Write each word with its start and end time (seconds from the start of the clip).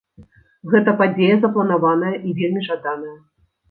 Гэта 0.71 0.95
падзея 1.03 1.37
запланаваная 1.45 2.15
і 2.27 2.37
вельмі 2.43 2.69
жаданая. 2.73 3.19